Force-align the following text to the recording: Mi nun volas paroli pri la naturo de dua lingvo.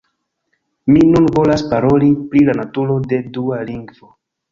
Mi 0.93 1.01
nun 1.09 1.27
volas 1.35 1.63
paroli 1.73 2.07
pri 2.31 2.41
la 2.47 2.55
naturo 2.61 2.95
de 3.13 3.21
dua 3.37 3.61
lingvo. 3.69 4.11